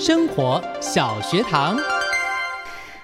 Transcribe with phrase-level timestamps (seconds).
[0.00, 1.76] 生活小学堂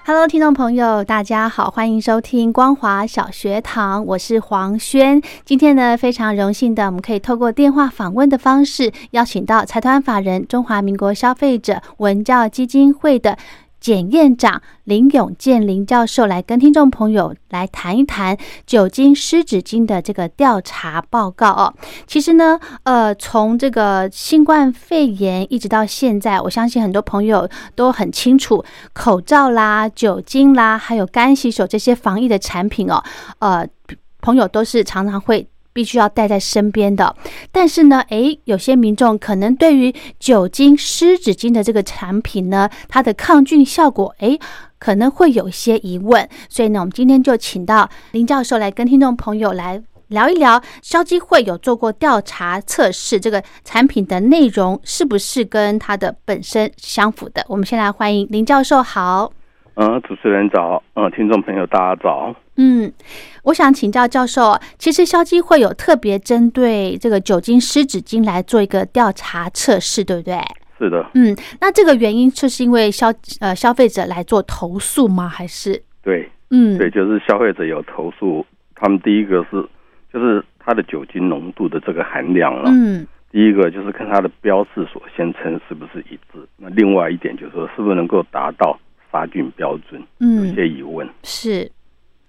[0.03, 5.21] ，Hello，听众朋友，大家好，欢迎收听光华小学堂，我是黄轩。
[5.45, 13.37] 今天呢，非常荣幸的，我们可以透过电话访问的方式，邀请到财团法人中华民国消费者文教基金会的。
[13.79, 21.73] 检验长林永健林教授来跟听众朋友来谈一谈酒精湿纸巾的这个调查报告哦。
[22.05, 33.03] 其实呢，呃，从这个新冠肺炎一直到现在，我相信很多朋友都很清楚，口罩啦、酒精啦，还有干洗手这些防疫的产品哦，
[33.39, 33.67] 呃，
[34.21, 35.47] 朋友都是常常会。
[35.77, 37.15] 必须要带在身边的，
[37.51, 44.39] 但是呢，诶，有些民众可能对于酒精湿纸巾的这个产品呢，它的抗菌效果，诶，
[44.79, 46.27] 可能会有一些疑问。
[46.49, 57.45] 所以呢，我们今天就请到林教授来跟听众朋友来聊一聊，消基会有做过调查测试，这个产品的内容是不是跟它的本身相符的？
[57.47, 59.31] 我们先来欢迎林教授，好。
[59.79, 62.35] 嗯，主持人早，嗯，听众朋友大家早。
[62.55, 62.91] 嗯，
[63.43, 70.39] 我想请教教授，其实消基会有特别针对这个酒精湿纸巾来做一个调查测试，对不对？
[70.79, 71.05] 是的。
[71.13, 75.29] 嗯，那这个原因就是因为消呃消费者来做投诉吗？
[75.29, 75.79] 还是？
[76.01, 79.63] 对，嗯，对，就是消费者有投诉，他们第一个是
[80.11, 82.71] 就是它的酒精浓度的这个含量了。
[82.73, 88.75] 嗯，第一个就是看它的标示所宣称是不是一致，那另外一点就是说是不是能够达到。
[89.11, 91.71] 杀菌标准，嗯，有些疑问是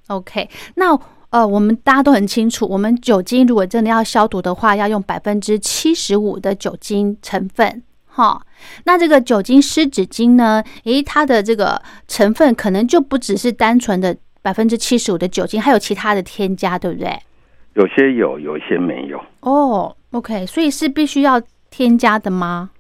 [0.09, 0.49] ，OK。
[0.77, 0.99] 那
[1.31, 8.41] 呃，我们大家都很清楚，我们酒精如果真的要消毒的话，要用百分之七十五的酒精成分，哈。
[8.85, 10.65] 那这个酒精湿纸巾呢？
[10.85, 17.11] 诶，它的这个成分可能就不只是单纯的百分之七十五的酒精，还有其他的添加，对不对？
[17.75, 19.23] 有些有，有一些没有。
[19.41, 21.39] 哦，OK，所以是必须要
[21.71, 22.71] 添加的吗？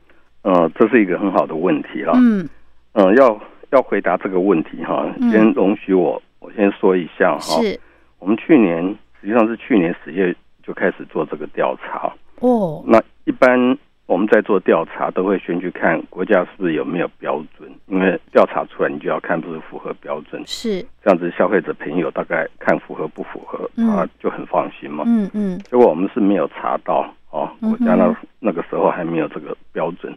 [0.40, 2.14] 呃，这是一个很好的问题了。
[2.16, 2.48] 嗯，
[2.92, 3.38] 嗯，要。
[3.70, 7.60] 要回答这个问题哈，先容许我我先说一下哈。
[7.62, 7.78] 是，
[8.18, 8.82] 我们去年
[9.20, 12.82] 实际上是去年十月就开始做这个调查哦。
[12.86, 25.04] 那一般我们在做调查都会先去看国家是不是有没有标准，因为调查出来你就要看是不是符合标准，是这样子消费者朋友大概看符合不符合，他就很放心嘛。
[25.06, 25.58] 嗯嗯。
[25.70, 30.16] 结果我们是没有查到哦，国家那那个时候还没有这个标准。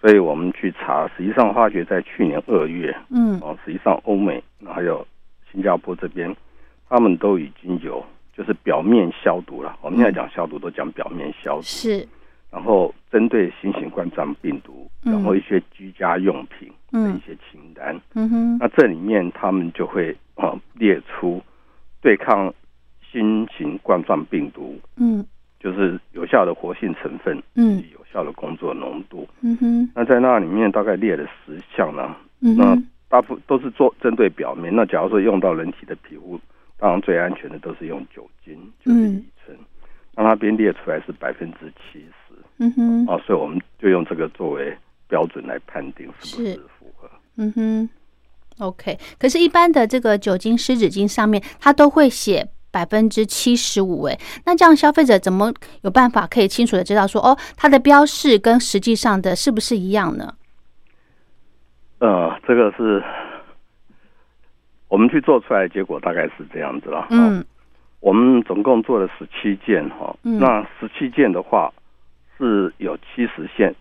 [0.00, 5.06] 所以我们去查，实际上发觉在去年二月，嗯，哦，实际上欧美还有
[5.50, 6.34] 新加坡这边，
[6.88, 8.04] 他们都已经有
[8.36, 9.76] 就是表面消毒了。
[9.82, 12.06] 我们现在讲消毒都讲表面消毒，是。
[12.50, 21.42] 然后针对新型冠状病毒，然后一些居家用品的一些清单，嗯哼，那这里面他们就会啊列出
[22.00, 22.54] 对抗
[23.10, 25.26] 新型冠状病毒，嗯。
[25.60, 29.90] 就是有效的活性成分，嗯，有效的工作浓度，嗯哼。
[29.94, 32.76] 那在那里面大概列了十项呢，嗯那
[33.08, 34.74] 大部分都是做针对表面。
[34.74, 36.38] 那假如说用到人体的皮肤，
[36.78, 39.56] 当然最安全的都是用酒精，就是乙醇。
[40.14, 43.06] 那它边列出来是百分之七十，嗯哼。
[43.06, 44.76] 啊，所以我们就用这个作为
[45.08, 47.08] 标准来判定是不是符合。
[47.36, 47.88] 嗯哼。
[48.58, 52.48] OK，可是，一般的这个酒精湿纸巾上面，它都会写。
[52.70, 60.34] 百分之七十五，哎，那这样消费者怎么有办法可以清楚的知道说，哦，它的标示跟实际上的是不是一样呢？
[62.00, 63.02] 呃，这个是
[64.88, 67.06] 我们去做出来的结果，大概是这样子了。
[67.10, 67.44] 嗯，
[68.00, 71.72] 我们总共做了十七件哈，那十七件的话
[72.36, 73.74] 是有七十件，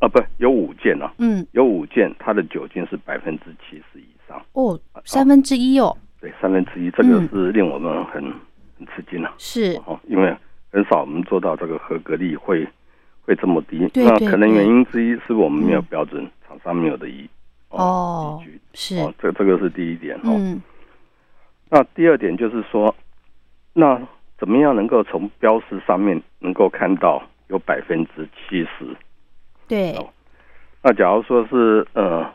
[0.00, 5.96] 啊，不，有五件啊，嗯，有五件它的酒精是百分之七十以上，哦，三分之一哦。
[6.26, 8.20] 对，三分之一，这个是令我们很
[8.76, 9.32] 很吃惊啊。
[9.38, 10.36] 是哦，因为
[10.72, 12.66] 很少我们做到这个合格率会
[13.24, 13.88] 会这么低。
[13.94, 17.30] 那可能原因之一是我们没有标准，厂商没有的依
[17.68, 18.60] 哦依据。
[18.74, 20.34] 是哦，这这个是第一点哦。
[20.36, 20.60] 嗯。
[21.70, 22.92] 那第二点就是说，
[23.72, 24.00] 那
[24.36, 28.96] 怎么样能够从标识上面能够看到有百分之七十？
[29.68, 29.94] 对，
[30.82, 32.28] 那假如说是呃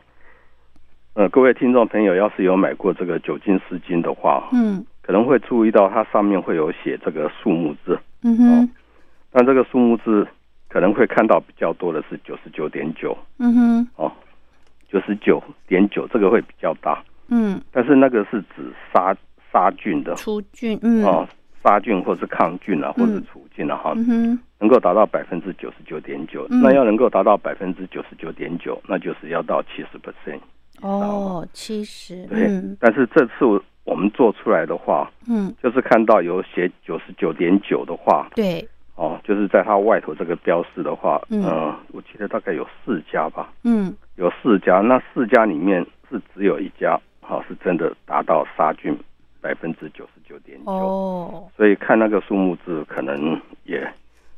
[1.14, 4.84] 呃，各位听众朋友，要是有买过这个酒精湿巾的话，嗯。
[5.02, 8.70] 可能会注意到它上面会有写这个数目字，嗯哼，
[9.32, 10.24] 但这个数目字
[10.68, 14.12] 可能会看到比较多的是九十九点九嗯哼，哦，
[14.88, 19.12] 九十九点九这个会比较大，嗯，但是那个是指杀
[19.52, 21.04] 杀菌的除菌，嗯。
[21.04, 21.28] 哦，
[21.64, 23.24] 杀菌或是抗菌啊，或是嗯。
[23.30, 26.62] 除菌啊，哈、嗯哼，能够达到百分之九十九点九，嗯。
[26.62, 30.38] 那要能够达到百分之九十九点九，那就是要到七十 percent。
[30.82, 32.76] 哦，七十，对，嗯。
[32.78, 33.44] 但是这次
[33.84, 41.42] 我们做出来的话，嗯，就是看到有写九十九点九的话，对，哦，就是在它外头这个标示的话，嗯。
[41.44, 43.94] 呃，我记得大概有四家吧，嗯。
[44.16, 48.96] 有四家，那四家里面是只有一家，好、是真的达到杀菌
[49.40, 53.82] 百分之九十九点九，哦，所以看那个数目字可能也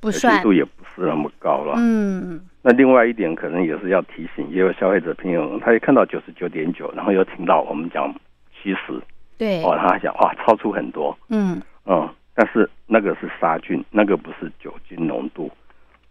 [0.05, 0.43] 不算。
[0.43, 1.75] 度，也不是那么高了。
[1.79, 2.41] 嗯。
[2.63, 8.15] 那另外一点可能也是要提醒，也有消费者朋友，他一看到九十九点九，然后又听到我们讲
[8.53, 9.01] 七十，
[9.37, 11.61] 对，哦，他想哇，超出很多，嗯。
[11.87, 15.51] 嗯，但是那个是杀菌，那个不是酒精浓度，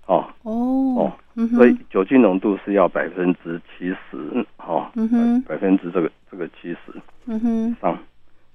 [0.06, 0.26] 哦。
[0.44, 5.42] 哦哦，所以酒精浓度是要百分之七十，哦，嗯哼。
[5.44, 6.94] 百分之这个这个七十
[7.26, 7.98] 嗯哼，上，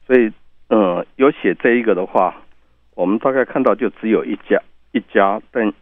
[0.07, 0.31] 所以
[0.69, 2.37] 呃，有写这一个的话，
[2.95, 4.61] 我们大概看到就只有一家
[4.93, 5.73] 一家，但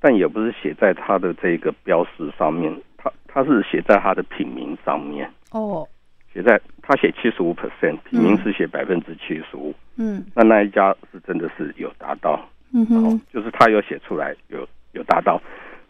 [0.00, 5.88] 但也不是写在他的这个标识上面，他他是写在他的品名上面，哦，
[6.32, 10.24] 写在他写七十五 percent，品名是写百分之七十五，嗯。
[10.34, 12.40] 那那一家是真的是有达到，哦
[12.72, 15.40] 嗯哼，，就是他有写出来，有有达到，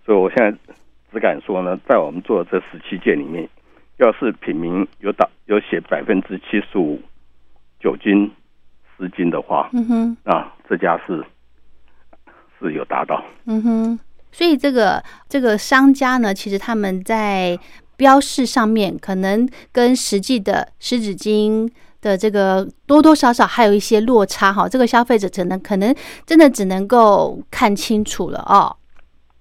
[0.04, 0.56] 所以我现在
[1.12, 3.48] 只敢说呢，在我们做的这十七件里面，
[3.98, 7.00] 要是品名有打有写百分之七十五
[7.80, 8.30] 酒精
[8.96, 11.24] 湿巾的话，嗯哼，啊这家是
[12.68, 13.24] 是有达到。
[13.46, 13.98] 嗯哼，
[14.32, 17.58] 所以这个这个商家呢，其实他们在
[17.96, 21.70] 标示上面可能跟实际的湿纸巾
[22.00, 25.94] 的这个多多少少还有一些落差哈，这个消费者只能可能
[26.26, 28.74] 真的只能够看清楚了哦。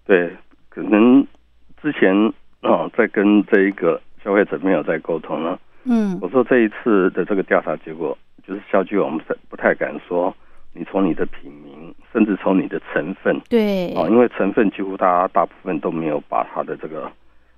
[0.06, 0.36] 对，
[0.70, 1.25] 可能
[1.81, 2.14] 之前
[2.62, 8.18] 啊、在跟这一个消费者没有在沟通了，嗯我说这一次的这个调查结果，
[8.48, 10.34] 就是消局我们是不太敢说，
[10.74, 11.62] 你从你的品名，
[12.13, 17.12] 甚至从你的成分，对，哦，因为成分几乎大家大部分都没有把它的这个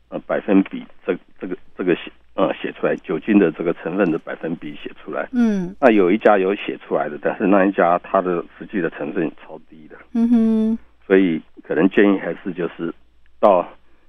[0.10, 5.28] 呃百分比这这个这个写呃写出来，酒精的这个成分的百分比写出来。
[5.34, 12.94] 嗯那有一家有写出来的，但是那一家它的实际的成分超低的，嗯哼，所以可能建议还是就是
[13.42, 13.68] 到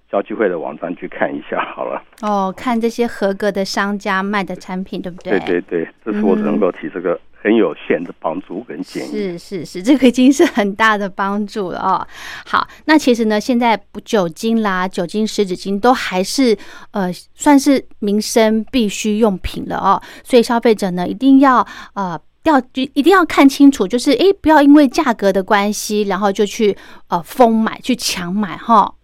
[0.09, 2.01] 消基会的网站去看一下 好了。
[2.23, 5.39] 哦，看这些合格的商家卖的产品，对不对？
[5.41, 9.09] 对对对，这是我只能够提这个很有限的帮助跟建议。
[9.09, 12.05] 是是是，这个已经是很大的帮助了哦。
[12.45, 16.57] 好，那其实呢，现在不酒精啦、酒精湿纸巾都还是
[16.91, 21.65] 呃算是民生必需用品了哦，所以消费者呢一定要
[21.95, 22.21] 呃。
[22.47, 26.77] 要就一定要看清楚，就是诶，不要因为价格的关系，然后就去
[27.09, 28.95] 呃疯买、去抢买哈。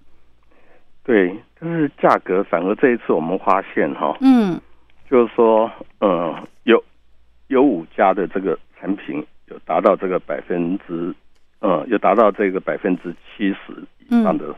[1.02, 4.60] 对，就是价格反而这一次我们发现哈，嗯
[5.10, 5.68] 就是说，
[6.00, 6.80] 嗯，有
[7.52, 11.14] 有五家的这个产品有达到这个百分之，
[11.60, 14.54] 嗯，有达到这个百分之七十以上的，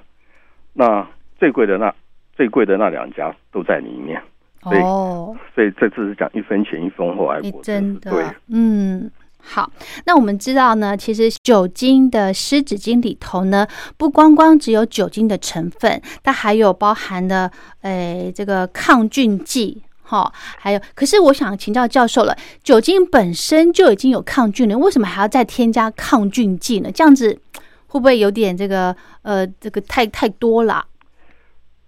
[0.73, 1.05] 那
[1.37, 1.93] 最贵的那
[2.37, 4.23] 最贵的那两家都在里面，
[4.71, 9.11] 对哦，所以这次是讲一分钱一分货，爱你国真的，嗯。
[9.47, 9.71] 好，
[10.07, 13.67] 那我们知道呢，其实酒精的湿纸巾里头呢，
[13.99, 17.51] 不光光只有酒精的成分，它还有包含的
[17.83, 20.81] 诶这个抗菌剂，哈，还有。
[20.95, 26.93] 可是我想请教教授了，酒精本身就已经有抗菌了，为什么还要再添加抗菌剂呢？
[26.93, 27.41] 这样子
[27.89, 30.85] 会不会有点这个呃这个太太多了？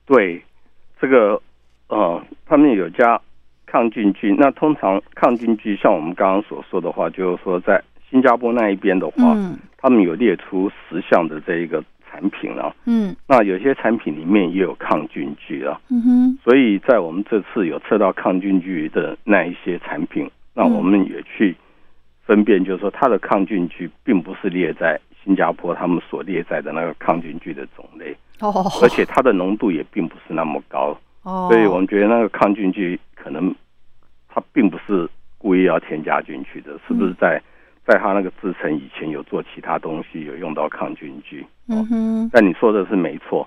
[0.07, 0.43] 对，
[1.01, 1.41] 这个
[1.89, 3.21] 呃，他们有加
[3.67, 4.35] 抗菌剂。
[4.39, 11.85] 那通常抗菌剂，像我们刚刚所说的话，就是说在新加坡那一边的话，嗯他们有列出十项的这一个
[12.17, 12.75] 产品啊。
[12.87, 13.15] 嗯。
[13.29, 16.39] 那有些产品里面也有抗菌剂啊，嗯哼。
[16.43, 21.55] 所以在我们这次有测到抗菌剂的那一些产品，那我们也去
[22.25, 30.97] 分辨，就是说它的抗菌剂并不是列在新加坡他们所列在的那个抗菌剂的种类，哦，而且它的浓度也并不是那么高。
[31.23, 33.55] 哦，所以我们觉得那个抗菌剂可能
[34.29, 37.43] 它并不是故意要添加进去的，是不是在
[37.87, 41.45] 在他那个制成以前有做其他东西有用到抗菌剂？
[41.69, 43.47] 嗯哼但你说的是没错，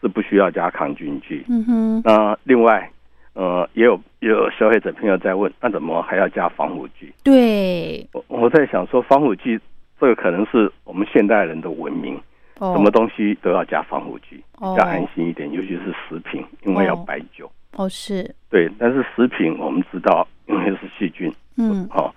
[0.00, 1.44] 是不需要加抗菌剂。
[1.48, 2.88] 嗯哼那另外，
[3.32, 7.12] 呃，也有也有消费者朋友在问，那怎么还要加防腐剂？
[7.24, 9.58] 对，我我在想说，防腐剂
[9.98, 12.14] 这个可能是我们现代人的文明，
[12.60, 17.50] 哦什么东西都要加防腐剂，哦比较安心一点，尤其是食品，因为要哦白酒。
[17.76, 22.14] 哦是，对，但是食品我们知道，因为是细菌，嗯，哦，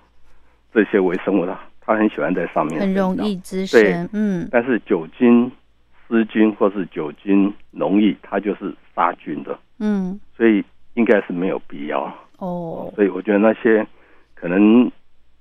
[0.72, 3.36] 这些微生物它它很喜欢在上面，很容易。
[3.36, 5.50] 滋生，嗯，但是酒精
[6.06, 10.62] 湿菌或是酒精溶液，它就是杀菌的，嗯，所以
[10.94, 12.12] 应该是没有必要。
[12.38, 13.86] 哦，所以我觉得那些
[14.34, 14.90] 可能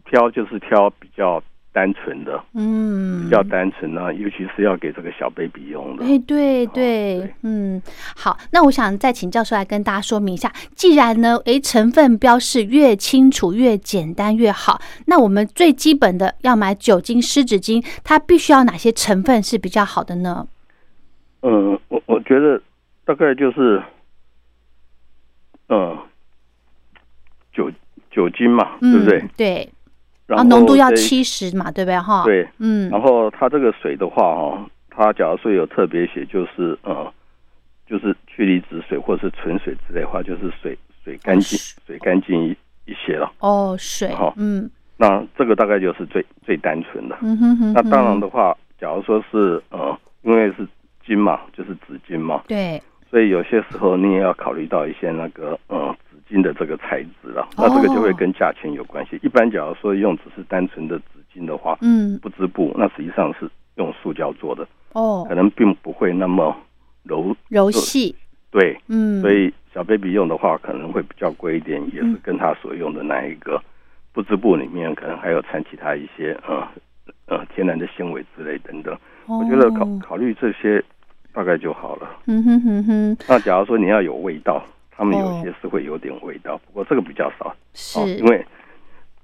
[0.06, 1.44] 挑就是挑比较
[1.78, 6.04] 单纯的，嗯，比较单纯呢，尤其是要给这个小 baby 用的。
[6.04, 7.80] 哎，对对对，嗯，
[8.16, 20.48] 好，那我想再请教授来跟大家说明一下，既然呢，哎，成分标示越清楚、越简单越好，那我们最基本的要买酒精湿纸巾，它必须要哪些成分是比较好的呢？
[21.44, 22.60] 嗯，我我觉得
[23.06, 23.80] 大概就是，
[25.70, 25.96] 嗯，
[27.54, 27.72] 酒
[28.10, 29.24] 酒精嘛，对嗯，不对？
[29.38, 29.70] 对，
[30.28, 31.98] 然后然后浓度要七十嘛，对不对？
[31.98, 37.12] 哈，，对，嗯，然后它这个水的话，哈，它假如说有特别写，就是呃，
[37.88, 42.52] 就是去离子水或是纯水之类的话，就是水水干净，哦水干净一
[42.86, 43.32] 一些了。
[43.40, 47.18] 哦，水哈，嗯那这个大概就是最最单纯的。
[47.22, 50.68] 嗯哼哼，那当然，的话，假如说是呃，因为是
[51.06, 55.96] 金嘛，就是纸巾嘛，对，所以有些时候你也要考虑到一些那个呃
[56.28, 57.48] 纸巾的这个材质了。
[57.58, 59.20] 那这个就会跟价钱有关系。
[59.24, 61.04] 一般假如说用只是单纯的纸
[61.34, 66.56] 巾的话，嗯，不织布，那实际上是用塑胶做的，哦可，能并不会那么
[67.04, 68.16] 柔柔细，
[68.52, 68.78] 对。
[68.88, 73.62] 嗯，所以小 baby 用的话可能会比较贵一点，也是嗯跟他所用的那一个
[74.14, 76.68] 不织布里面可能还有掺其他一些呃
[77.28, 78.98] 呃天然的纤维之类等等。
[79.28, 80.84] 我我觉得考考虑这些
[81.34, 82.08] 大概就好了。
[82.08, 84.64] 哦嗯哼哼哼，那假如说你要有味道，
[84.98, 88.46] 他们有哦些是会有点味道，不过这个比较少是，哦，因为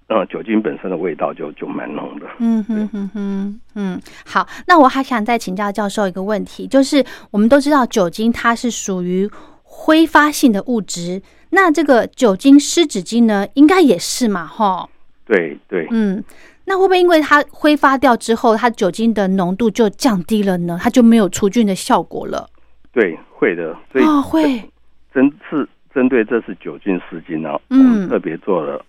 [0.08, 2.28] 呃酒精本身的味道就就蛮浓的。
[2.38, 9.30] 嗯哼哼哼，嗯，好，那我还想再请教教授一个问题，就是我们都知道酒精它是属于
[9.64, 14.88] 挥发性的物质，那这个酒精湿纸巾呢，应该也是嘛，哈，
[15.26, 16.24] 对对，嗯，
[16.66, 20.78] 那会不会因为它挥发掉之后，它酒精的浓度就降低了呢？
[20.80, 22.48] 它就没有除菌的效果了？
[22.92, 23.76] 对，会的。
[23.92, 24.72] 所以哦，会，
[25.14, 28.84] 针是针对这次酒精湿巾呢，我嗯们特别做了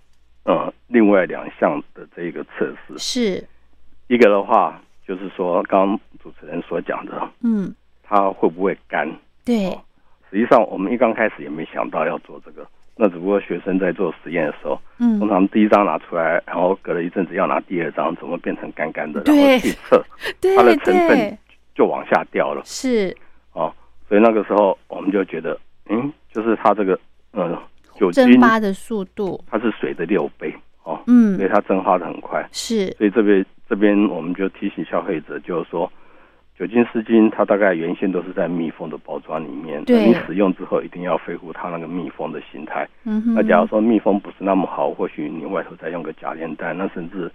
[0.44, 2.98] 呃另外两项的这个测试。
[2.98, 3.48] 是，
[4.08, 9.08] 一个的话就是说，刚刚主持人所讲的，嗯，它会不会干？
[9.44, 9.70] 对，
[10.30, 12.66] 实际上我们一刚开始也没想到要做这个，
[12.96, 20.02] 那只不过学生在做实验的时候，通嗯，常第一张拿出来，然后隔了一阵子要拿第二张，怎么变成干干的，然后去测，
[20.40, 21.38] 对它的成分，
[21.74, 23.14] 就往下掉了是
[23.52, 23.70] 哦。
[24.08, 26.98] 所以那个时候我们就觉得，嗯，就是它这个
[27.32, 27.58] 呃
[27.94, 32.46] 酒精蒸发的速度，它是水的六倍哦，嗯所以，它蒸发的很快。
[32.52, 35.90] 是，所以这边这边我们就提醒消费者，就是说，
[36.58, 42.86] 酒精湿巾它大概原先都是在密封的包装里面，对你使用之后一定要恢复它那个密封的形态。
[43.04, 47.30] 嗯哼，那假如说密封不是那么好，或许你外头再用个假链袋，那甚至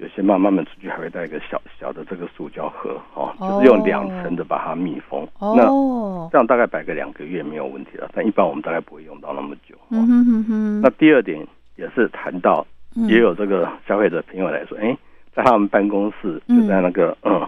[0.00, 3.48] 有些妈妈们出去还会带一个小小的这个塑胶盒哦，哦。
[3.50, 5.28] 就是用两层的把它密封。
[5.38, 5.54] 哦。
[5.54, 9.74] 那哦，这样大概摆个两个月没有问题了，但一般我们大概不会用到那么久。
[9.74, 9.90] 哦。
[9.90, 12.66] 嗯哼哼哼，那第二点也是谈到，
[12.96, 13.06] 嗯。
[13.08, 14.96] 也有这个消费者朋友来说，哎、
[15.34, 17.46] 在他们办公室嗯就在那个嗯，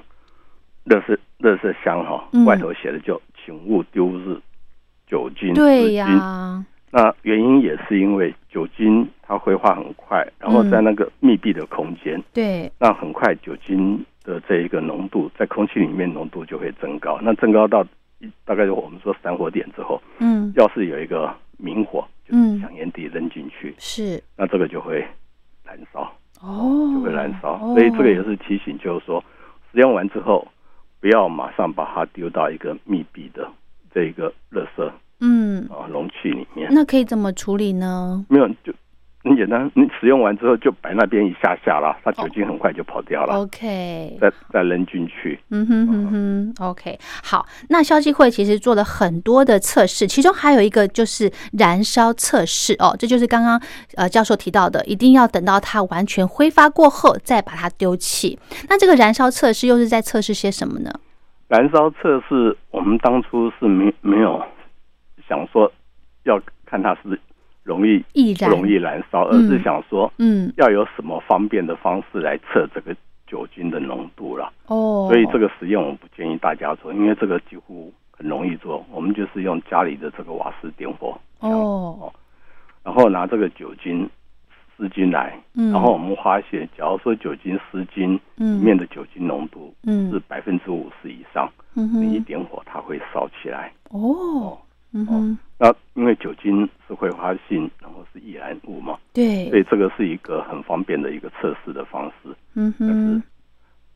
[0.85, 2.44] 乐色乐色箱哈、嗯。
[2.44, 4.38] 外头写的就请勿丢日
[5.06, 6.62] 酒精对呀，
[6.95, 17.19] 那原因也是因为酒精它挥发很快，然后在那个密闭的空间，对，那很快酒精的这一个浓度在空气里面浓度就会增高。
[17.23, 17.83] 那增高到
[18.19, 22.61] 一大概我们说散火点之后，嗯，要是有一个明火，就是嗯。
[22.61, 25.03] 香烟蒂扔进去，是，那这个就会
[25.65, 26.03] 燃烧，
[26.43, 27.55] 哦，就会燃烧。
[27.55, 27.75] 哦。
[27.75, 29.25] 所以这个也是提醒，就是说
[29.73, 30.47] 使用完之后，
[31.01, 33.51] 不要马上把它丢到一个密闭的
[33.95, 34.91] 这一个垃圾
[35.23, 36.69] 嗯，啊容器里面。
[36.73, 38.26] 那可以怎么处理呢？
[38.29, 38.75] 没有，就
[39.25, 45.38] 很简单，你使用完之后就摆那边一下下啦，它酒精很快就跑掉了，OK，再再扔进去。
[45.50, 47.47] 嗯哼哼哼，OK，好。
[47.69, 53.62] 那消基会其实做了很多的测试，其中还有一个就是燃烧测试哦，这就是刚刚
[53.95, 58.37] 呃教授提到的，一定要等到它完全挥发过后再把它丢弃。
[58.69, 60.91] 那这个燃烧测试又是在测试些什么呢？
[61.47, 64.43] 燃烧测试，我们当初是没没有
[65.29, 65.71] 想说
[66.25, 67.19] 要看它是
[67.62, 69.47] 容易易容易燃烧，而嗯。
[69.49, 72.95] 是想说嗯，要有什么方便的方式来测这个
[73.26, 74.52] 酒精的浓度了。
[74.67, 82.12] 哦，所以这个实验我不建议大家做，因为这个几乎很很容易做，我们就是用家里的这个瓦斯点火，哦，
[82.85, 84.09] 然后拿这个酒精
[84.76, 90.09] 湿巾来，嗯，然后我们发现，假如说酒精湿巾里嗯面的酒精浓度嗯。
[90.12, 93.73] 是百分之五十以上，嗯你一哼，点火它会烧起来。
[93.91, 94.57] 哦，
[94.93, 103.23] 嗯哼，那因为酒精是挥发性，然后是易燃物嘛，对所以，这个是一个很方便的一个测试的方式，嗯哼，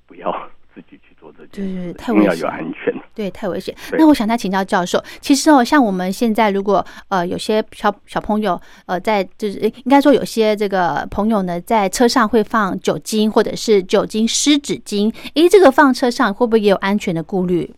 [0.07, 0.33] 不要
[0.75, 2.95] 自己去做这件对对事，一定要太危险有安全。
[3.15, 3.75] 对，太危险。
[3.93, 17.71] 那我想再请教教授，其实哦，像我们现在如果呃有些小小朋友呃在就是诶应该说有些这个朋友呢在车上会放酒精或者是酒精湿纸巾，诶，这个放车上会不会也有安全的顾虑？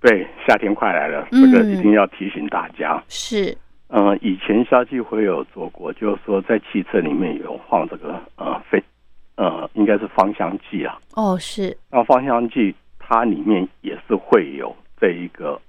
[0.00, 1.42] 对，夏天快来了，嗯。
[1.42, 3.02] 这个一定要提醒大家。
[3.08, 3.56] 是，
[3.88, 8.82] 嗯、以前消基会有做过，就是说在汽车里面有放这个呃非
[9.36, 15.60] 呃应该是芳香剂啊，哦，是，那芳香剂它里面也是会有这一个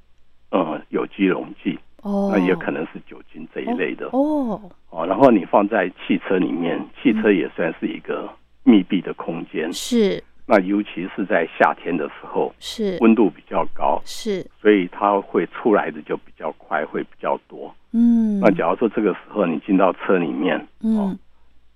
[0.52, 4.08] 呃有机溶剂，哦，那也可能是酒精这一类的。
[4.12, 5.06] 哦，哦。
[5.08, 8.30] 然后你放在汽车里面，汽车也算是一个
[8.64, 10.22] 密闭的空间，是
[10.52, 12.98] 那尤其是在夏天的时候，是。
[13.02, 17.72] 温度比较高，是，所以它会出来的就比较快，会比较多。
[17.92, 21.16] 嗯，那假如说这个时候你进到车里面，嗯。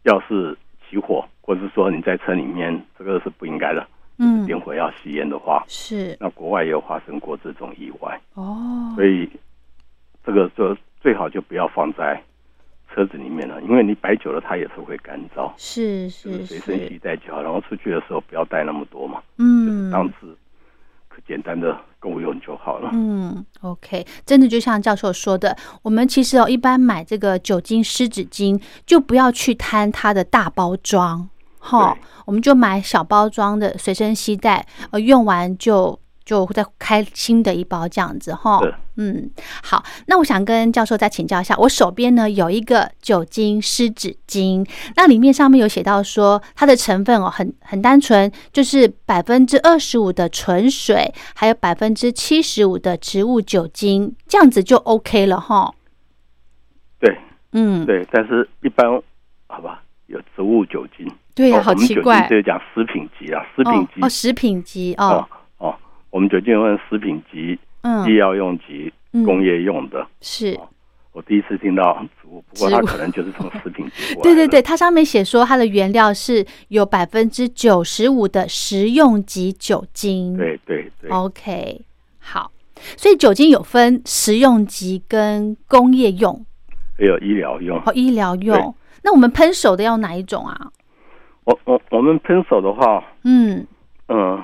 [0.06, 0.58] 要是
[0.90, 3.88] 起火，或者是说你在车里面，这个是不应该的，
[4.18, 4.44] 嗯。
[4.48, 6.18] 点火要吸烟的话，是。
[6.20, 9.30] 那国外也有发生过这种意外，哦，所以
[10.26, 12.20] 这个就最好就不要放在
[12.94, 20.38] 车子里面了，因为你摆久了它也是会干燥，是是是随身携是，带就好，然后出去的时候不要带那么多嘛，嗯，当次
[21.10, 22.92] 可简单的够用就好了。
[22.94, 31.28] 嗯，OK，真的就像教授说的，我们其实哦，一般买这个酒精湿纸巾，就不要去贪它的大包装，
[31.60, 38.60] 哈，我们就买小包装的随身携带，呃，用完就就再开新的一包这样子，哈。
[38.98, 39.30] 嗯，
[39.64, 44.64] 好，那我想跟教授再请教一下，我手边呢有一个酒精湿纸巾，
[44.96, 55.74] 那里面上面有写到说它的成分哦很很单纯，就是百分之二十五的纯水，还有百分之七十五的植物酒精，这样子就 OK 了哈。
[57.00, 57.18] 对。
[57.56, 58.88] 嗯，对，但是一般
[59.46, 62.28] 好吧，有植物酒精，对呀、好奇怪。
[62.28, 64.02] 就是讲食品级啊，食品级。
[64.02, 65.06] 哦哦，食品级哦。
[65.60, 65.76] 哦，哦，
[66.14, 70.06] 我们酒精有分食品级、嗯医药用级、嗯工业用的。
[70.22, 70.58] 是。
[71.12, 74.14] 我第一次听到植物，不过它可能就是从食品级。
[74.22, 80.38] 对对对，它上面写说它的原料是有百分之九十五的食用级酒精。
[80.38, 81.82] 对对对，OK，
[82.20, 82.52] 好，
[82.96, 86.46] 所以酒精有分食用级跟工业用
[86.96, 87.78] 还有医疗用。
[87.80, 88.76] 哦医疗用。
[89.04, 90.72] 那我们喷手的要哪一种啊？
[91.46, 93.68] 我我我们喷手的话，嗯，
[94.08, 94.42] 嗯，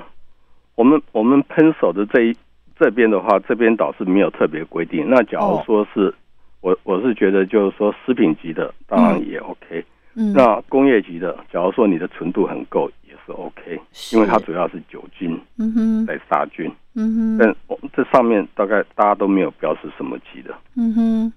[0.79, 2.33] 我们我们喷手的这一
[2.79, 5.05] 这边的话，这边倒是没有特别规定。
[5.09, 6.15] 那假如哦说是、
[6.61, 9.83] 我我是觉得就是说食品级的，当然也 OK。
[10.15, 16.71] 嗯，那工业级的，假如说你的纯度很够，也是 OK，是因为它主要是酒精嗯哼，在杀菌。
[16.95, 20.55] 嗯哼，但我这上面大概大家都没有标示什么级的。
[20.77, 21.33] 嗯哼，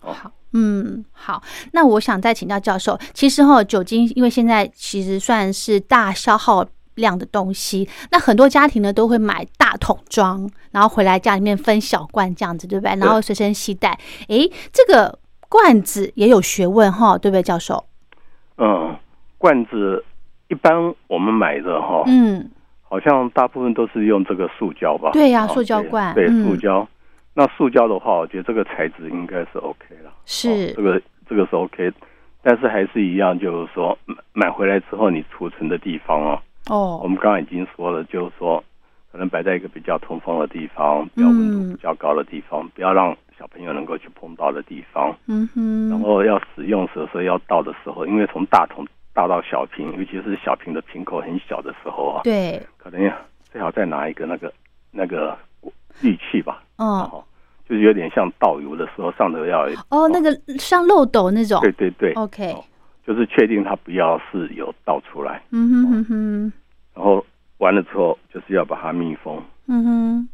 [0.00, 1.42] 哦好，嗯，好。
[1.72, 6.64] 那我想再请教教授，其实哈、酒精因为现在其实算是大消耗
[6.96, 12.94] 量的东西，那很多家庭呢都会买大桶装，然后回来家里面分小罐这样子，对不对？
[12.98, 13.98] 然后随身携带。
[14.28, 17.84] 诶，这个罐子也有学问哈，对不对，教授？
[18.58, 18.96] 嗯，
[19.38, 20.04] 罐子
[20.48, 22.50] 一般我们买的哈，嗯，
[22.82, 25.10] 好像大部分都是用这个塑胶吧？
[25.10, 26.86] 哦对呀塑胶罐对，塑胶。
[27.34, 30.10] 那塑胶的话，我觉得这个材质应该是 OK 了。
[30.24, 31.92] 是哦这个这个是 OK，
[32.42, 38.62] 但是还是一样，就是说买买回来之后，你储存的地方哦，我哦，们刚刚已经说了，就是说
[39.12, 45.14] 可能摆在一个比较通风的地方，比较温嗯度比较高的地方，不要让小朋友能够去碰到的地方。
[45.26, 53.12] 嗯哼，然后要使用的时候要倒的时候，因为从大桶倒到小瓶，尤其是小瓶的瓶口很小的时候啊，对，可能要
[53.50, 54.52] 最好再拿一个那个
[54.90, 55.36] 那个
[56.00, 57.24] 利器吧，嗯，哦，
[57.68, 62.64] 就是有点像倒油的时候上头要哦，那个像漏斗那种对对对，，OK，哦
[63.06, 66.52] 就是确定它不要是有倒出来，嗯哼哼哼。
[66.94, 67.24] 然后
[67.58, 69.40] 完了之后就是要把它密封。
[69.68, 70.28] 嗯哼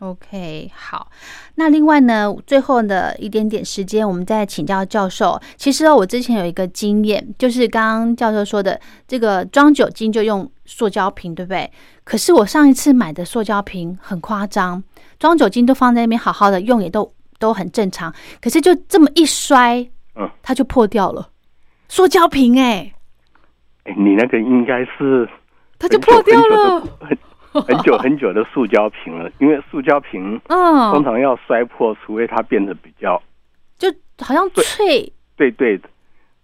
[0.00, 1.10] ，OK，好。
[1.56, 5.40] 那另外呢，最后的一点点时间，我们再请教教授。
[5.56, 11.70] 其实哦，我之前有一个经验，就是刚刚教授说的，这个装酒精就用塑胶瓶，对不对？
[12.04, 14.82] 可是我上一次买的塑胶瓶很夸张，
[15.18, 18.14] 装酒精都放在那边好好的用，也都都很正常。
[18.40, 21.30] 可是就这么一摔，嗯，它就破掉了。
[21.94, 22.92] 塑胶瓶哎、
[23.84, 25.28] 哎，你那个应该是
[25.78, 26.80] 它就破掉了。
[26.80, 27.16] 很久
[27.52, 30.90] 很 很久很久的塑胶瓶了，因为塑胶瓶嗯。
[30.92, 33.22] 通嗯，常要摔破，除非它变得比较
[33.78, 35.88] 就好像脆，对对的，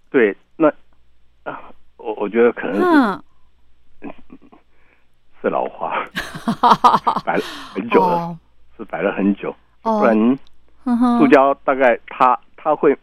[0.08, 0.68] 对，那
[1.42, 1.60] 啊，
[1.96, 3.22] 我我觉得可能是、
[4.02, 4.10] 嗯，
[5.42, 6.06] 是老化，
[7.26, 7.42] 摆了
[7.74, 8.38] 很久了，哦，
[8.78, 9.98] 是摆了很久，哦。
[9.98, 10.38] 不然
[11.18, 12.96] 塑胶大概它它会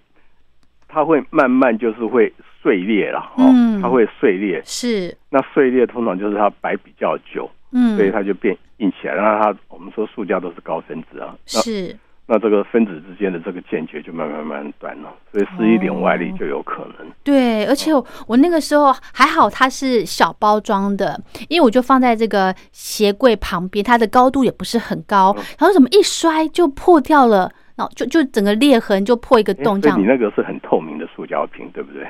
[0.87, 9.15] 它会慢慢就是会碎裂了，哦，嗯它会碎裂，是，那碎裂通常就是它摆比较久，嗯，所以它就变硬起来。
[9.15, 11.95] 那它我们说塑胶都是高分子啊，是，
[12.25, 17.07] 那这个分子之间的这个间隔就慢慢慢慢断了，所以施一点外力就有可能。
[17.23, 25.43] 对，而且我我那个时候还好，它是小包装的，因为我就放在这个鞋柜旁边，它的高度也不是很高，嗯。
[25.59, 30.03] 然后怎么一摔就破掉了，然后就就整个裂痕就破一个洞这样你。
[30.03, 32.05] 那个是很透明的塑胶瓶，对不对？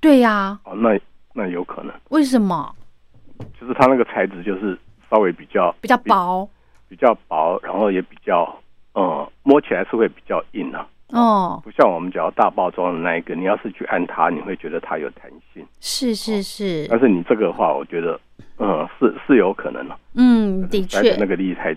[0.00, 0.98] 对呀、哦，那
[1.32, 2.74] 那有可能，为什么
[3.58, 4.76] 就是它那个材质就是
[5.08, 6.48] 稍微比较比较薄？
[6.88, 8.52] 比较薄，然后也比较
[8.94, 15.64] 呃摸起来是会比较硬啊，哦，不像我们只要大包装的那一个，你要是去按它，你会觉得它有弹性。
[15.80, 18.20] 是是是，但是你这个的话，我觉得
[18.58, 21.74] 嗯是是有可能的，嗯，的确那，个力太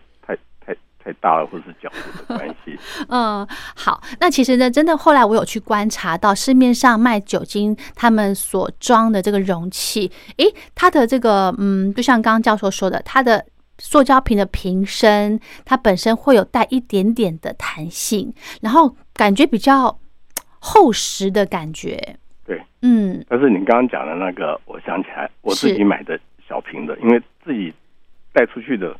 [1.05, 2.75] 太大了，或者是角度的关系。
[3.09, 13.45] 嗯，好，那其实呢，真的后来我有去观察到市面上卖酒精他们所装的这个容器，诶，它的这个嗯，就像刚刚教授说的，它的
[13.77, 19.95] 塑胶瓶的瓶身，它本身会有带一点点的弹性，然后感觉比较
[20.57, 22.17] 厚实的感觉。
[22.47, 27.71] 对，嗯，但是你刚刚讲的那个，我想起来，我自己买的小瓶的，因为自己
[28.33, 28.95] 带出去的，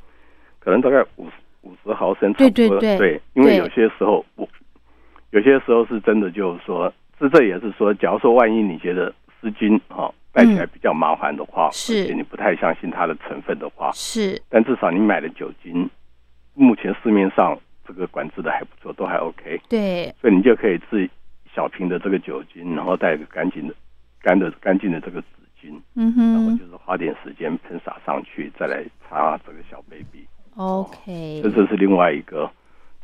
[0.60, 1.34] 可能大概五十
[1.65, 2.80] 五十毫升差对不多。
[2.80, 4.47] 对对因为有些时候我
[5.32, 15.89] 有些时候是真的，就是说，这这也是说，假如说万一你觉得湿巾哈、带起来比较麻烦的话，嗯是你不太相信它的成分的话，是，但至少你买的酒精，
[16.54, 19.60] 目前市面上这个管制的还不错，都还 OK。
[19.67, 21.10] 对，所以你就可以自
[21.54, 23.73] 小瓶的这个酒精，然后带个干净的、
[24.21, 25.28] 干的、干净的这个纸
[25.62, 30.25] 巾，嗯哼然后就是花点时间喷洒上去，再来擦这个小 baby。
[30.56, 32.50] ，OK，这这是另外一个，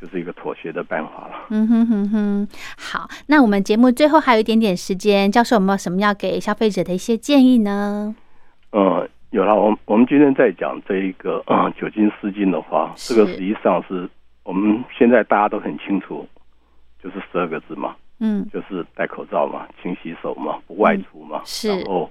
[0.02, 1.46] 就是一个妥协的办法了。
[1.50, 8.16] 嗯哼哼哼，好，那我们节目最后还有一点点时间，教授有没有什么要给消费者的一些建议呢？
[8.72, 14.10] 呃，有了，我们我们今天在讲这一个呃酒精湿巾的话，这个实际上是
[14.44, 16.28] 我们现在大家都很清楚，
[17.04, 22.10] 就是十二个字嘛，嗯，就是戴口罩嘛，勤洗手嘛，不外出嘛，是然后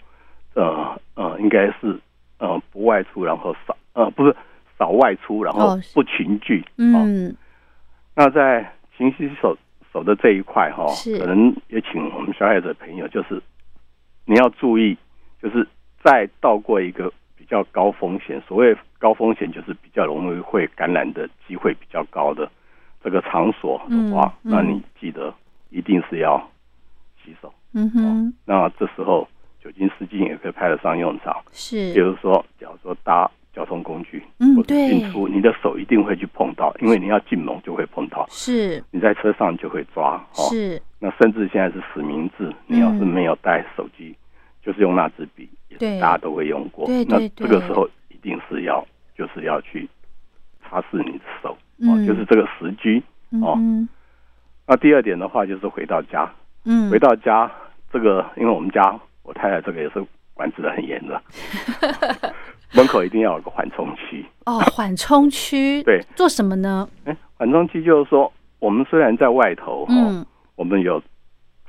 [0.55, 1.99] 呃呃，应该是
[2.39, 4.37] 呃不外出，然后少呃不是
[4.81, 6.65] 少外出，然后哦不群聚。
[6.79, 7.37] 哦，嗯，
[8.17, 9.55] 那在勤洗手
[9.93, 13.41] 手的这一块哈、是可能也请我们消费者朋友，就是
[14.25, 14.97] 你要注意，
[15.43, 15.69] 就是
[16.03, 22.51] 再到过一个比较高风险，所谓高风险就是比较容易会感染的机会比较高的
[23.05, 25.35] 这个场所的话，嗯嗯那你记得
[25.69, 26.41] 一定是要
[27.23, 27.53] 洗手。
[27.75, 29.29] 嗯哼，那这时候
[29.63, 31.37] 酒精湿巾也可以派得上用场。
[31.53, 34.89] 是比是，如说，假如说搭交通工具，嗯对。
[34.89, 40.15] 进出，你的手一定会去碰到，因为你要进门就会碰到，是，你在车上就会抓。
[40.37, 44.15] 哦，是，那甚至现在是实名制，你要是嗯没有带手机，
[44.63, 45.99] 就是用那支笔，对。
[46.01, 46.87] 大家都会用过。
[46.87, 48.87] 对对那这个时候一定是要，
[49.17, 49.89] 就是要去
[50.63, 51.59] 擦拭你的手，哦
[51.97, 53.03] 嗯，就是这个时机。
[53.43, 53.55] 哦。
[53.59, 53.89] 嗯，
[54.67, 56.31] 那第二点的话，就是回到家，
[56.65, 56.91] 嗯。
[56.91, 57.51] 回，到家，
[57.93, 61.21] 这个因为我们家我太太这个也是管制的很严的，
[62.73, 64.25] 门口一定要有个缓冲区。
[64.47, 66.89] 哦，缓冲区， 对，做什么呢？
[67.05, 70.25] 哎，缓冲区就是说，我们虽然在外头哈、嗯，
[70.57, 71.03] 我们有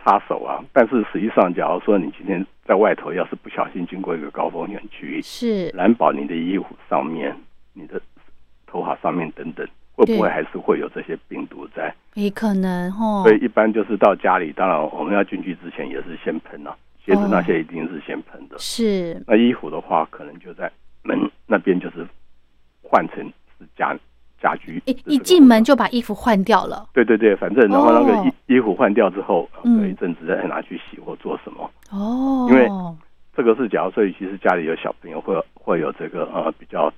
[0.03, 7.35] 擦手啊，但是实际上，假如说你今天在外头，要是不小心经过一个高风险区域，是，难保你的衣服上面、
[7.73, 8.01] 你的
[8.65, 11.93] 头发上面等等，会不会对还是会有这些病毒在？
[12.15, 18.57] 也可能哦所，以一般就是到家里，当然我们要进去之前也是先喷啊，鞋子那些一定是先喷的。
[18.59, 20.69] 是，那衣服的话，可能就在
[21.03, 22.07] 门那边，就是
[22.81, 23.17] 换成
[23.57, 23.97] 是家
[24.41, 24.81] 家居。
[24.85, 28.25] 一一进门就把衣服换掉了，对对对，反正然后那个哦。
[28.47, 31.69] 衣衣服换掉之后，嗯隔一阵子再拿去洗或做什么。
[31.89, 32.67] 哦，因为
[33.35, 36.91] 这个是假如说其实家里有小朋友会会有这个呃比较，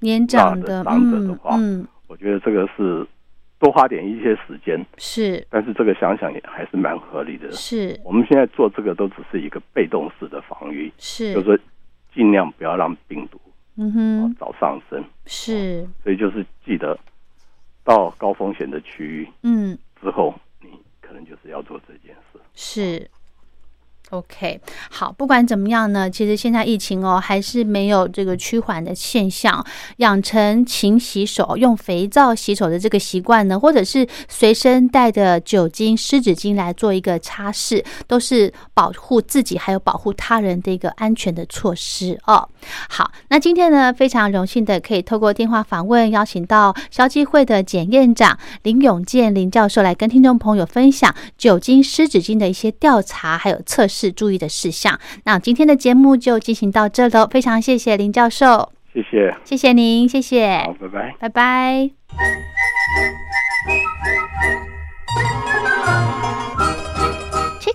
[0.00, 3.06] 年长的，长者的嗯话嗯，我觉得这个是
[3.58, 5.44] 多花点一些时间，是。
[5.50, 7.50] 但是这个想想也还是蛮合理的。
[7.52, 7.98] 是。
[8.04, 11.58] 我们现在做这个都只是一个被动式的防御，是，就是说
[12.14, 13.40] 尽量不要让病毒
[13.80, 16.98] 嗯哦哼，早上升，是，所以就是记得
[17.84, 20.68] 到高风险的区域嗯之后，你
[21.00, 22.40] 可能就是要做这件事。
[22.54, 23.10] 是。
[24.10, 24.58] OK，
[24.90, 29.62] 好，不管怎么样呢，其实现在疫情哦还是没有这个趋缓的现象。
[29.98, 42.48] 养成勤洗手、用肥皂洗手的这个习惯呢，或者是随身带的酒精湿纸巾来做一个擦拭，都是保护自己还有保护他人的一个安全的措施哦。
[42.88, 53.97] 好，那今天呢，非常荣幸的可以透过电话访问，邀请到消基会的检验长林永健林教授来跟听众朋友分享酒精湿纸巾的一些调查还有测试。
[53.98, 54.96] 是注意的事项。
[55.24, 61.90] 那今天的节目就进行到这喽，非常谢谢林教授，谢谢，谢谢您，谢谢，好，拜拜，拜拜。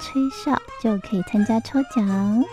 [0.00, 2.44] 吹哨，就可以参加抽奖。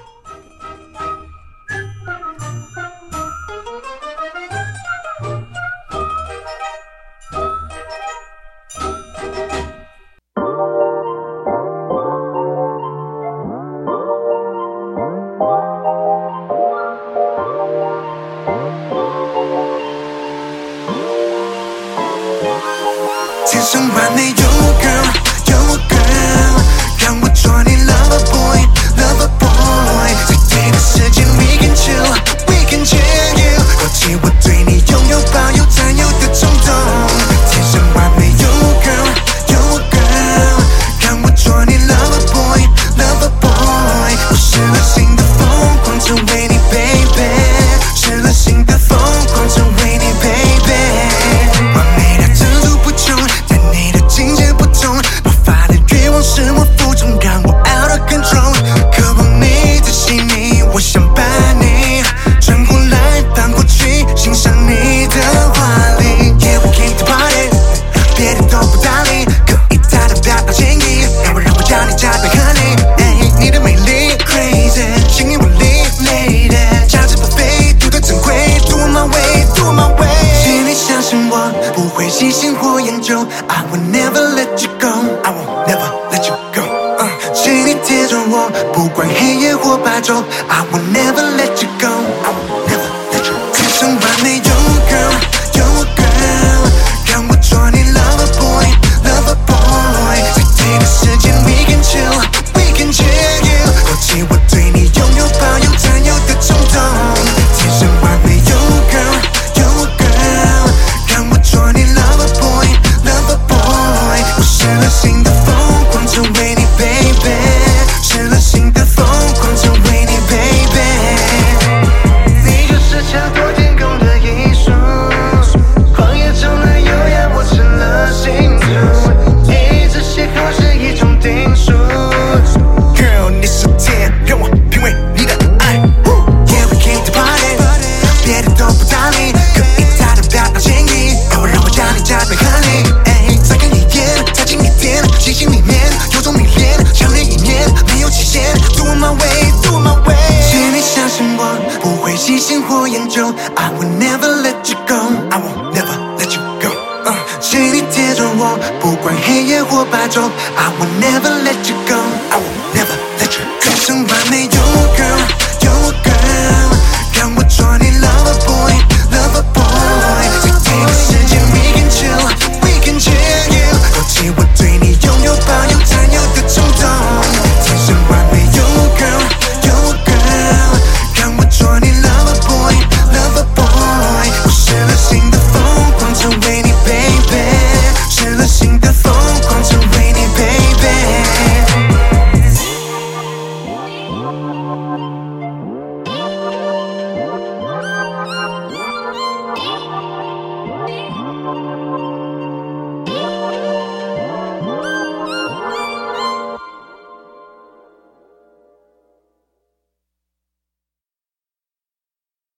[158.89, 163.51] 我，不管黑夜或白昼，I will never let you go，I will never let you go。
[163.61, 164.58] 天生完美有